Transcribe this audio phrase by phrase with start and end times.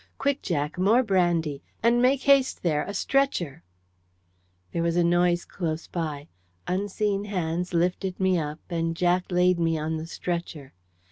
[0.17, 1.61] Quick, Jack, more brandy!
[1.83, 3.61] And make haste there a stretcher!"
[4.71, 6.27] There was a noise close by.
[6.65, 10.73] Unseen hands lifted me up, and Jack laid me on the stretcher.